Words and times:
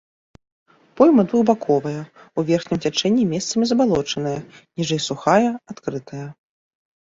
Пойма 1.01 1.23
двухбаковая, 1.31 1.99
у 2.37 2.43
верхнім 2.47 2.79
цячэнні 2.87 3.27
месцамі 3.35 3.63
забалочаная, 3.73 4.33
ніжэй 4.81 5.01
сухая, 5.11 5.45
адкрытая. 5.75 6.25